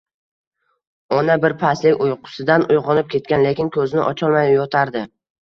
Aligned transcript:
Ona 1.17 1.35
birpaslik 1.43 2.01
uyqusidan 2.05 2.65
uyg‘onib 2.69 3.13
ketgan, 3.13 3.45
lekin 3.49 3.71
ko‘zini 3.79 4.03
ocholmay 4.09 4.53
yotardi 4.57 5.07